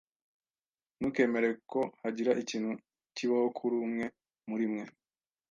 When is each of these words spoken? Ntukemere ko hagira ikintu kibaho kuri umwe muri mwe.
Ntukemere 0.97 1.49
ko 1.71 1.79
hagira 2.01 2.31
ikintu 2.43 2.71
kibaho 3.15 3.47
kuri 3.57 3.75
umwe 3.85 4.05
muri 4.49 4.65
mwe. 4.71 4.83